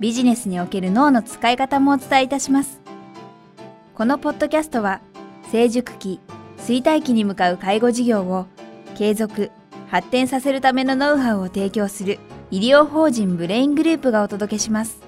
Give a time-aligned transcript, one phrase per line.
[0.00, 2.80] ビジネスにおける脳の使い方もお伝えいたします。
[3.94, 5.02] このポッドキャストは、
[5.52, 6.20] 成熟期、
[6.56, 8.46] 衰退期に向かう介護事業を
[8.96, 9.50] 継続、
[9.88, 12.18] 発展させるためのノウハウを提供する
[12.50, 15.02] 医療法人ブレイングループがお届けします。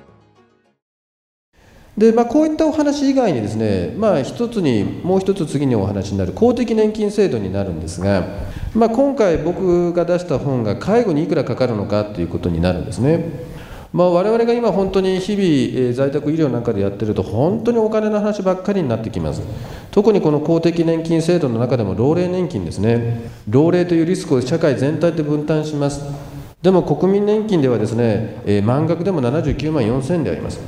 [1.97, 8.27] でまあ、こういったお話以外にですね、まあ、一つにもう一つ次にお話になる公的年金制度になるんですが、
[8.75, 13.53] まあ、今回僕が出した本が介護にいくらかかるのかということになるんですね。
[13.93, 19.43] まあ、我々が今本当に日々、在宅医療なんかでやってると本当にお金の話ばっかりになってきます。
[19.91, 23.31] 特にこの公的年金制度の中でも老齢年金ですね。
[23.49, 26.03] 老齢というリスクを社会全体で分担します。
[26.63, 30.61] でも国民年金ではですね、満額でも79万4000であります。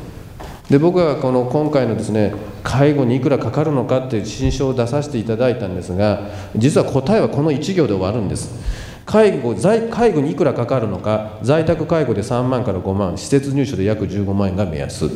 [0.68, 6.22] で僕はこの今回のですね介護にいくらかかるのかっていう新書を出させていただいたんですが
[6.56, 8.83] 実は答えはこの1行で終わるんです。
[9.06, 15.10] 介護在介護にいくらかかるのか在宅介護で3万から5万施設入所で約15万円が目安。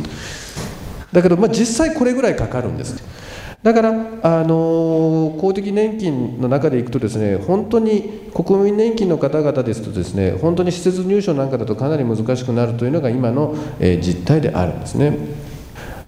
[1.12, 3.02] だけど、まあ、実際これぐらいかかるんです。
[3.62, 3.90] だから、
[4.22, 15.16] あの公的年金の中でいくとですね本当に国民年金の方々ですとですね本当に施設入所なんかだとかなり難しくなるというのが今の、えー、実態であるんですね。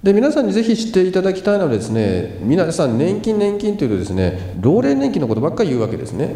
[0.03, 6.35] で皆さんにぜひ知っていただきたいのはですね皆さん年金年金というとですね老齢年金のことばっかり言うわけですね。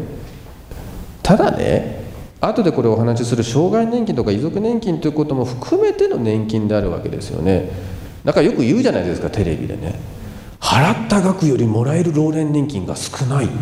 [1.25, 2.05] ただね
[2.39, 7.71] 後でこれお話しする障害年金とか遺族年金ということも含めての年金であるわけですよね。
[8.23, 9.99] だからよく言うじゃないですかテレビでね。
[10.59, 13.55] 払った額よりもらえる老年年金が少ないって。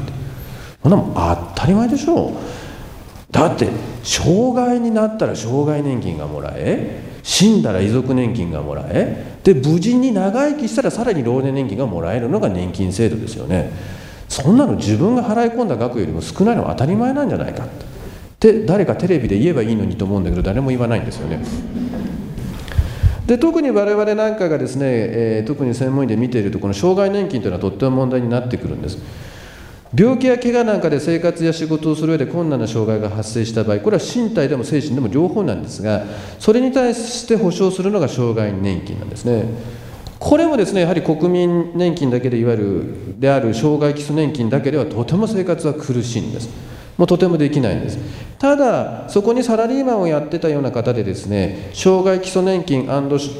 [0.81, 2.31] そんなもん当たり前でしょ。
[2.31, 2.33] う
[3.31, 3.69] だって
[4.03, 13.71] 障害になったら障害年金がもらえ死んだら遺族年金がもらえで無事に長生きしたらさらに老年年金がもらえるのが年金制度ですよね。
[14.33, 17.65] そんなの自分が払い込んだ額よりも少ないのは当たり前なんじゃないか。
[17.65, 17.67] っ
[18.39, 21.39] て誰かテレビで言えばいいのにと思うんだけど誰も言わないんですよね。
[23.27, 28.97] で特に我々なんかがですね、えー、特に専門医で見ているとこの障害年金というのはとっても問題になってくるんです。
[29.95, 36.05] 病気や怪我なんかで生活や仕事をする上で困難な障害が発生した場合これは身体でも精神でも両方なんですが
[36.39, 39.45] それに対して保障するのが障害年金なんですね。
[40.23, 46.49] これもですねやはり国民年金だけでいわゆるである障害基礎年金だけではとても生活は苦しいんです。
[46.97, 47.99] もうとてもできないんです。
[48.39, 52.87] ただそこにサラリーマンをやってたような方でですね障害基礎年金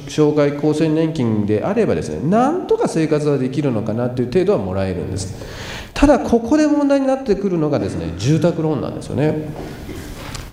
[0.10, 5.42] 障害厚生年金であればですねなんとか生活はできるのかなという程度はもらえるんです。
[5.94, 9.48] ただここで問題になってくるのがですね住宅ローンなんですよね。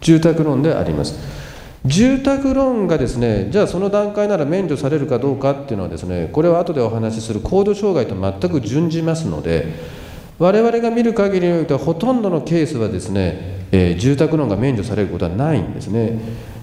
[0.00, 1.39] 住宅ローンであります。
[1.86, 10.00] 住宅ローンがですねじゃあその段階なら免除されるかどうかっていうのはですねこれは後でお話しする高度障害と全く準じますので
[10.38, 16.18] 我々が見る限りにおいてはほとんどのケースはですね、えー、住宅ローンが免除されることはないんですね。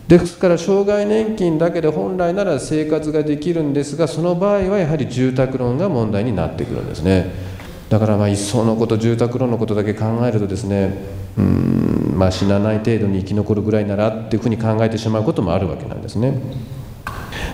[0.08, 7.47] ですから障害年金だけで本来なら生活ができるんですがその場合はやはり住宅ローンが問題になってくるんですね。
[7.90, 16.42] だからまあ一層のこと住宅ローンのことだけ考えるとですねうんまあ、死なない程度に生き残るぐらいならっていうふうに考えてしまうこともあるわけなんですね。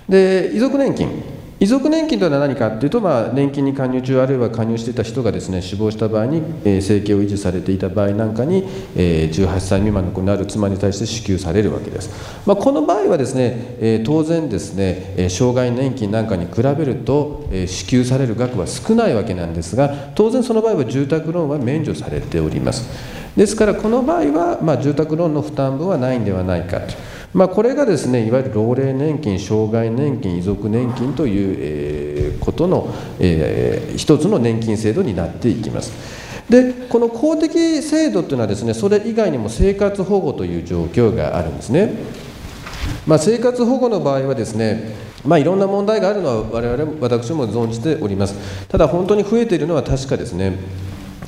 [0.07, 1.32] で遺族年金
[1.63, 8.65] 遺族年金というのは何かというと、まあ、年金に加入中あるいは加入していた人がですね死亡した場合に、えー、生計を維持されていた場合なんかに、
[8.97, 12.09] えー、18歳未満の子になる妻に対して支給されるわけです、
[12.45, 22.89] まあ、この場合はですね、えー、当然ですね、え障害年金なんかに比べると、え支給される額は少ないわけなんですが当然その場合は住宅ローンは免除されております。
[23.37, 26.93] ですからこの場合は、まあ、住宅ローンの負担分はないんではないかと、
[27.33, 35.91] まあ、これがですねいわゆる老齢年金障害年金遺族年金という、えー、ことの、えー、一つの年金制度になっていきます。
[36.49, 41.93] でこの公的制度というのはですねそれ以外にも生活保護という状況があるんですね、
[43.07, 48.67] まあ、生活保護の場合はですねまあ、いろんな問題があるのは我々私も存じております。
[48.67, 50.57] ただ本当に増えているのは確かですね。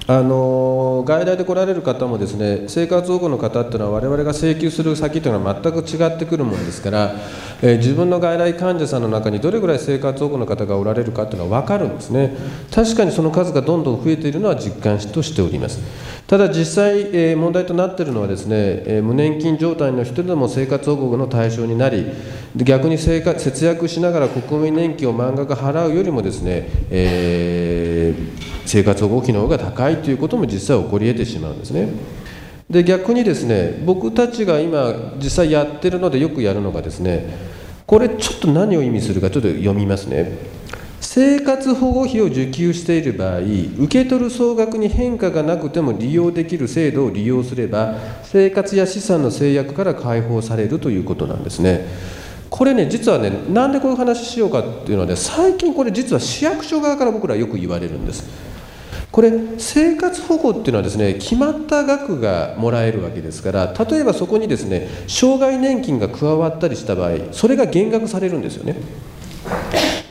[0.08, 7.16] あの外来で来られる方もですね生活保護の方っていうのは我々が請求する先というのは全く違ってくるもんですから、
[7.64, 12.38] えー、自分の外来患者さんの中にどれぐらい生活保護の方がおられるかっていうのは分かるんですね。
[12.72, 15.80] 確かにその数がどんどん増えているのは実感としております。
[16.28, 22.06] ただ実際、えー、問題となっているのはですね、えー、無年金状態の人でも生活保護の対象になり
[22.56, 31.90] 逆に生活節約しながら国民年金を満額払うよりもですね、えー生活保護費の方が高いということも実際起こり得てしまうんですね。
[32.70, 37.28] で逆にですね僕たちが今実際やってるのでよくやるのがですね
[37.86, 40.56] これちょっと何を意味するかちょっと読みますね。
[41.00, 51.86] 生活保護費を受給している場合受け取る総額に変化がなくても利用できる制度を利用すれば生活や資産の制約から解放されるということなんですね。
[52.50, 58.55] これね実はねなんでこういう話しようかっていうのはね最近これ実は市役所側から僕らよく言われるんです。
[59.16, 68.76] これ生活保護っていうのはですね決まった額がもらえるわけですから例えばそこにですね障害年金が加わったりした場合それが減額されるんですよね。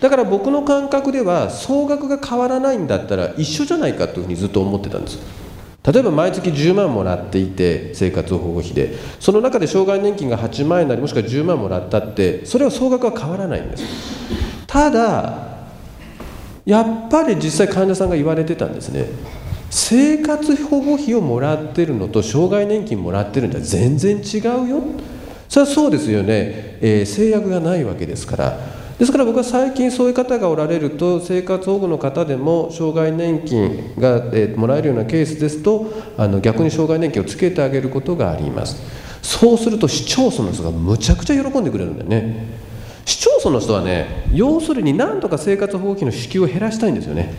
[0.00, 5.18] だから僕の感覚では総額が変わらないんだったら一緒じゃないかというふうにずっと思ってたんです。
[5.82, 8.94] 例えば毎月10万もらっていて生活保護費で。
[9.20, 13.84] その中で障害年金が8万円なりもしくは10万もらったってそれは総額は変わらないんです。
[14.66, 15.53] ただ
[16.64, 19.06] やっぱり実際患者さんが言われてたんですね。
[19.70, 24.82] 生活保護費をもらってるのと障害年金もらってるんじゃ全然違うよ。
[25.48, 28.58] それはそうですよね、えー、制約がないわけですから。
[28.98, 38.80] ですから僕は最近そういう方がおられると生活保護の方でも障害年金が、え、もらえるようなケースですとあの逆に障害年金をつけてあげることがあります。
[39.20, 42.46] そうすると市町村の人がむちゃくちゃ喜んでくれるんだよね。
[43.44, 47.30] その人はね要するに何とか生活保護費の支給を減らしたいんですよね。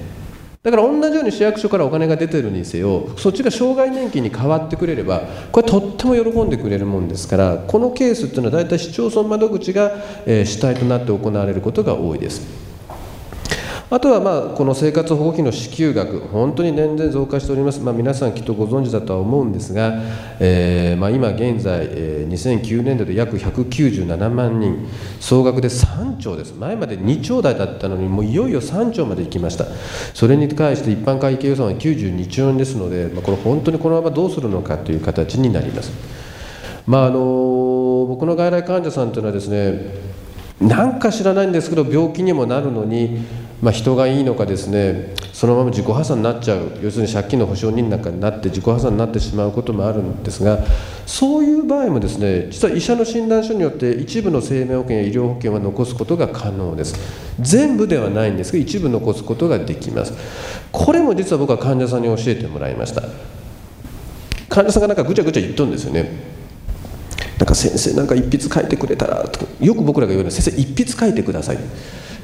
[0.62, 5.22] だから同じように市役所からお金が出てるにせよそっちが障害年金に変わってくれれば
[5.52, 9.92] これとっても喜んでくれるもんですからこのケースっていうのは大体市町村窓口が、
[10.26, 12.65] え、主体となって行われることが多いです。
[13.90, 20.02] あとはまあこの生活保護費の支給額、本当に年々増加しております、まあ、皆さんきっとご存知だとは思うんですが、
[20.40, 24.88] えー、まあ今現在、えー、2009年度で約197万人、
[25.20, 29.66] 総額で3兆です、前まで2兆台だったのに、もういよいよ3兆まで行きました、
[30.16, 35.92] それに対して一般会計予算は92兆円ですので、まあ、これ、本当にこのままどうするのかという形になります。
[36.88, 40.16] まああの僕の外来患者さんというのはですね
[40.62, 43.20] なんか知らないんですけど病気にもなるのに
[43.62, 50.60] まあ、人がいいのかですねそのまま自己破産になっちゃう要するに借金の保証人なんかになって自己破産になってしまうこともあるんですが
[51.06, 56.96] そういう場合もですね実は医者の診断書によって一部の生命保険や医療保険は残すことが可能です。
[57.40, 60.14] 全部ではないんですが一部残すことができます。
[60.72, 63.04] これも実は僕は患者さんに教えてもらいました。
[64.48, 66.12] 患者さんがなんかぐちゃぐちゃ言っとるんですよね。
[67.38, 71.58] なんか先生なんか一筆書いてくれたらとかよく僕らが言うのは先生一筆書いてください。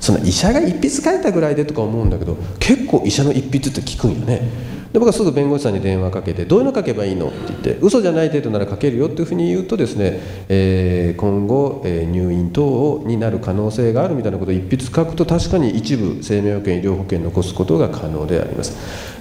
[0.01, 4.71] その医者が一筆書いたぐらいでとか思うんだけど結構医者の一筆って聞くんよね。
[4.91, 7.27] で僕はすぐ弁護士さんに電話かけてどういうの書けばいいの？
[7.27, 10.19] って言って嘘じゃない程度なら書けるよっていうふうに言うとですね、
[10.49, 18.75] えー、今後、えー、入院等になる可能性があるみたいなことを一筆書くと確かに一部生命保険医療保険残すことが可能であります。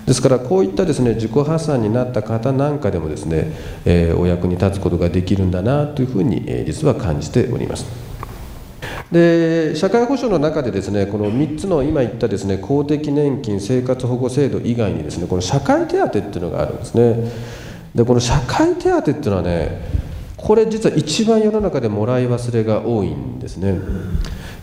[0.07, 3.53] ですからこういったですね自己破産になった方なんかでもですね、
[3.85, 8.10] えー、お役に立つことができるんだなというふうに、えー、実は感じております。
[9.13, 17.31] で社会保障の中でですねこの3つの今言ったですね公的年金生活保護制度以外にですねこの社会手当っていうのがあるんですね。
[17.95, 19.81] でこの社会手当っていうのはね
[20.37, 23.79] これ実は一番世の中でもらい忘れが多いんですね。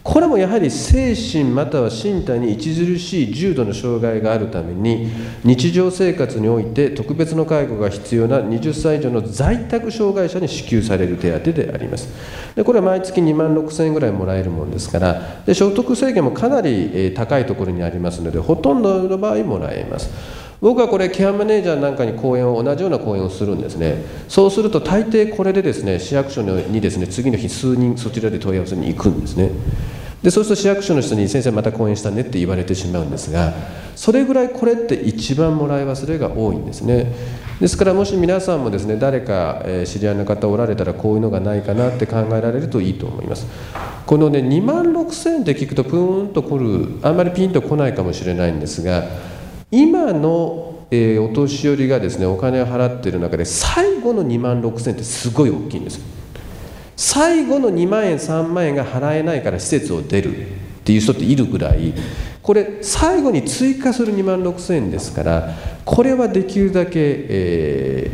[0.08, 5.12] これもやはり精神または身体に著しい重度の障害があるために
[5.44, 12.08] 日常生活において特別の介護が必要な20歳以上の在宅障害者に支給される手当であります。
[12.56, 20.10] でこれは毎月2万6000円ぐらいもらえるものですからで所得制限もかなり高いところにありますのでほとんどの場合もらえます。
[20.62, 24.06] 僕はこれケアマネージャーなんかに講演を同じような講演をするんですね。
[24.30, 29.52] そうすると大抵これでですね市役所にですね次の日数人そちらで問い合わせに行くんですね。
[30.24, 33.54] でそうすると市役所の人に「先生また講演したね」って言われてしまうんですが
[33.96, 37.12] それぐらいこれって一番もらい忘れが多いんですね。
[37.60, 43.48] ですからもし皆さんもですね誰か、知り合いの方おられたらこういうのがないかなって考えられるといいと思います。
[44.06, 49.04] このね2万6000円って聞くとプーンと来るあんまりピンと来ないかもしれないんですが
[49.72, 56.17] 今のえ、お年寄りがですねお金を払ってる中で最後の2万6000円ってすごい大きいんです。
[56.98, 60.50] 最後の2万円3万円が払えないから施設を出るっ
[60.84, 61.94] ていう人っているぐらい
[62.42, 65.54] これ最後に追加する2万6000円ですから
[65.86, 68.12] これはできるだけ、え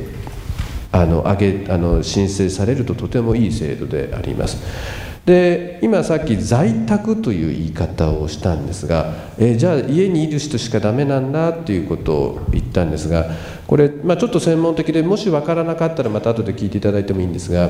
[0.91, 5.03] ー、あの上げあの申請されるととてもいい制度であります。
[5.25, 13.27] で今さっき在宅という言い方をしたんですが、え、じゃあ家にいる人しかダメなんだっていうことを言ったんですが
[13.65, 17.69] これ、まあ、ちょっと専門的でもし分からなかったらまた後で聞いていただいてもいいんですが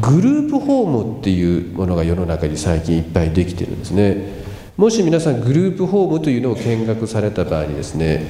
[0.00, 4.44] グループホームっていうものが世の中に最近いっぱいできてるんですね。
[4.76, 8.26] もし皆さんグループホームというのを見学された場合にですね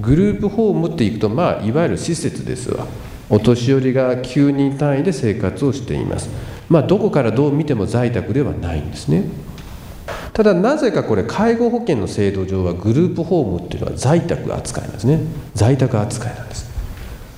[0.00, 2.86] グループホームっていくとまあいわゆる施設ですわ。
[3.30, 6.28] お年寄りが9人単位で生活をしています。
[6.68, 9.24] まあ、どこからどう見ても在宅ではないんですね。
[10.32, 15.20] ただなぜかこれ介護保険の制度上はグループホームっていうのは在宅扱いなんですね。
[15.54, 16.70] 在宅扱いなんです。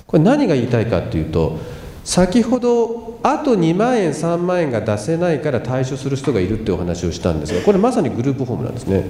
[0.06, 1.58] これ何が言いたいかっていうと
[2.04, 9.04] 先ほどあと2万円3万円が出せないから対処する人がいるってお話をしたんですがこれまさにグループホームなんですね。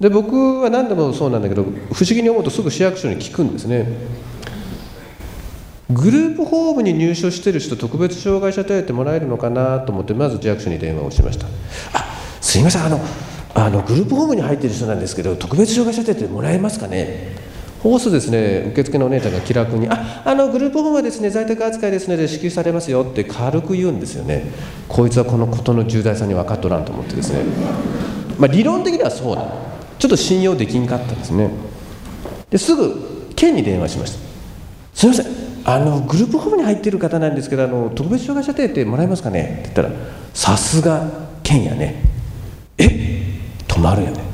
[0.00, 1.74] で僕は何でもそうなんだけど不思
[2.08, 3.86] 議に思うとすぐ市役所に聞くんですね。
[5.90, 11.46] グループホームに入所してる人特別障害者手当もらえるのかなと思ってまず市役所に電話をしました。
[11.92, 12.04] あ
[12.40, 13.00] すいませんあの
[13.54, 17.45] あのグループホームに入ってる人なんですけど特別障害者手当もらえますかね？
[17.82, 24.50] ホースですね受付のお姉ちゃんが気楽に「ああのグループホームはですね在宅扱いですので支給されますよ」って軽く言うんですよね。
[24.88, 27.40] こいつはこのことの重大さに分かっとらんと思ってですね。
[28.38, 29.44] まあ理論的にはそうだ
[29.98, 31.50] ちょっと信用できんかったんですね。
[32.50, 34.18] ですぐ県に電話しました。
[34.94, 35.26] すいません。
[35.64, 39.90] あのグループホームに入ってる方なんですけどあの特別障害者手当もらえますかね?」って言ったら
[40.32, 41.04] 「さすが
[41.42, 42.02] 県やね。
[42.78, 43.20] え？
[43.68, 44.25] 止まるよね。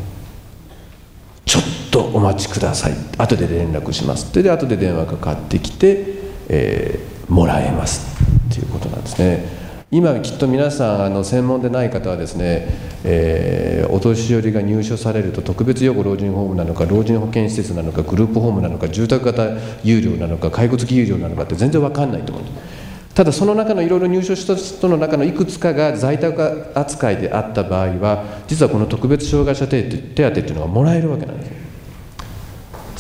[1.93, 2.95] とお待ちください。
[3.19, 6.05] 後で連絡します」ってで後で電話かかってきて、
[6.49, 8.07] えー、もらえます
[8.51, 9.63] っていうことなんですね。
[9.93, 12.67] 今きっと皆さんあの専門でない方はですね、
[13.05, 19.49] えー、お年寄りが入所されると特別養護老人ホームなのか老人保健施設なのかグループホームなのか住宅型
[19.85, 22.83] 有料なのか介護付き有料なのかって全然分かんないと思うんです。
[23.15, 31.62] ただその中のいろいろ入所した人の中のいくつかが在宅扱いであった場合は実はこの特別障害者手当手当っていうのがもらえるわけなんです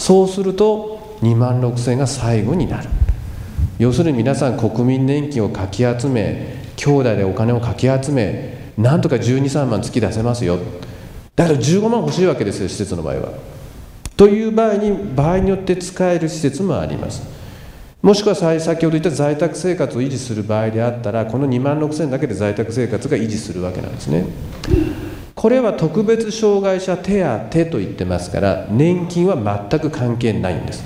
[0.02, 2.88] そうすると2万6000が最後になる。
[3.78, 10.58] 要するに皆さん国民年金をかき集め兄弟でお金をかき集めなんとか123万月出せますよ。
[11.36, 13.28] だけど15万欲しいわけですよ施設の場合は。
[14.16, 17.22] という場合に場合によって使える施設もあります。
[18.02, 24.24] もしくは先ほど言った在宅生活を維持する場合であったらこの2万6000だけで在宅生活が維持するわけなんですね。
[25.42, 29.34] これは特別障害者手当と言ってますから年金は
[29.68, 30.84] 全く関係ないんです。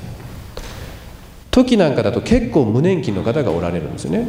[1.51, 4.29] 時なんかだと結構無年金の方がおられるんですよね。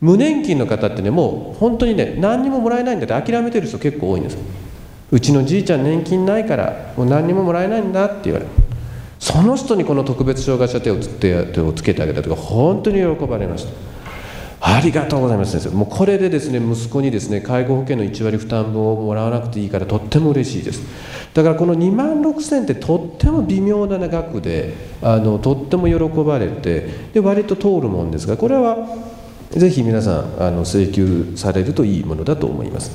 [0.00, 4.38] 無年金の方ってねもう本当にね何にももらえないんだって諦めてる人結構多いんです。
[5.12, 8.50] うちのじいちゃん年金ないからもう何にももらえないんだって言われる。
[9.20, 13.70] その人にこの特別障害者手をつ手をつけてあげたとか本当に喜ばれました。
[14.60, 15.74] ありがとうございます先生。
[15.74, 20.82] もうこれでですね息子にですね介護保険の1割負担分をもらわなくていいからとっても嬉しいです。
[21.32, 28.76] だからこの2万6000ってとっても微妙な額であのとっても喜ばれてで割と通るもんですがこれは
[29.50, 32.90] ぜひ皆さんあの請求されるといいものだと思います。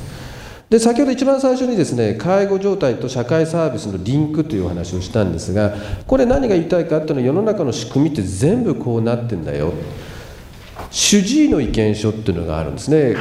[0.70, 5.76] で先ほど一番最初にですね介護状態と社会サービスのリンクというお話をしたんですが
[6.08, 9.74] これ何が言いたいかっていうのは世の中の仕組みって全部こうなってんだよ。
[10.96, 13.18] 主治医の意見書っていうのがあるんですね。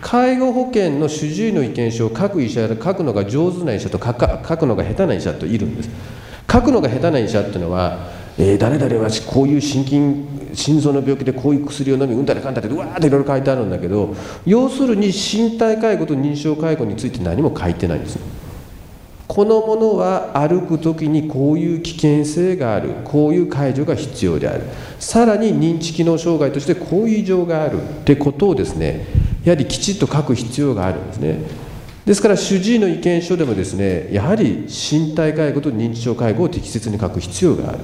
[0.00, 5.90] 介護保険の主治医の意見書を書く医者や書くのが上手な医者と書くのが下手な医者といるんです。
[6.50, 14.14] 書くのが下手な医者っていうのはえー、誰々はこういう心筋心臓の病気でこういう薬を飲みうんたらかんたらってうわーっていろいろ書いてあるんだけど
[14.46, 18.18] 要するに身体介護と認証介護について何も書いてないんです。
[19.28, 22.88] このものは歩くときにこういう危険性がある。
[23.04, 24.64] こういう介助が必要である。
[24.98, 29.06] さらに認知機能障害としてこういう異常があるってことをですね
[29.44, 31.42] やはりきちっと書く必要があるんですね。
[32.06, 37.78] ですから主治医の意見書でもですねやはり身体介護と認知症介護を適切に書く必要がある。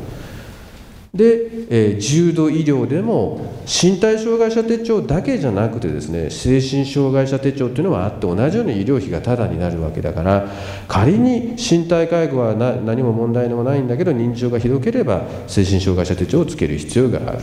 [1.15, 10.49] で、えー、重度医療でも身体障害者手帳だけじゃなくてですね精神障害者手帳っていうのはあって同じように医療費がタダになるわけだから
[10.89, 17.39] 仮に身体介護は何も問題でもないんだけど認知症がひどければ精神障害者手帳をつける必要がある。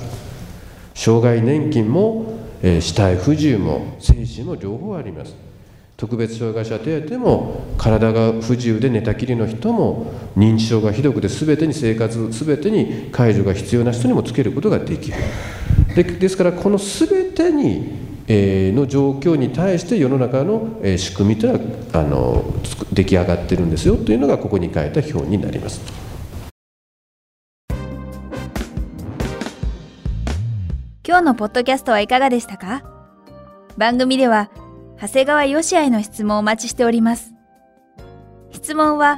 [0.94, 5.36] 障害年金も、えー、死体不自由も精神も両方あります。
[6.02, 15.18] 特別障害者手当も体が不自由で寝たきりの人も認知症がひどくて全てに生活全てに介助が必要な人にもつけることができる
[15.96, 18.02] でですからこの全てに、
[18.74, 21.60] の状況に対して世の中の仕組みというの
[21.94, 22.46] はあの
[22.92, 25.82] 出来上がってるんですよというのがここに書いた表になります。
[31.08, 32.82] 今日のポッドキャストはいかがでしたか？
[33.78, 34.50] 番組では
[35.02, 37.34] 長谷川よしへの質問をお待ちしております。
[38.52, 39.18] 質問は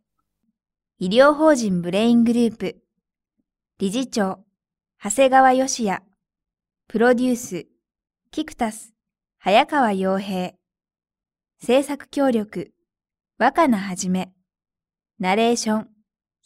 [1.00, 2.83] 医療法人ブレイングループ、
[3.84, 4.40] 理事長、
[4.98, 6.02] 長谷川義也、
[6.88, 7.68] プロデュース、
[8.32, 8.94] キクタス、
[9.40, 10.54] 早川洋平、
[11.62, 12.72] 制作協力、
[13.38, 14.32] 若菜はじめ、
[15.20, 15.90] ナレーション、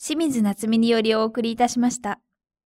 [0.04, 2.20] 清水夏美によりお送りいたしました。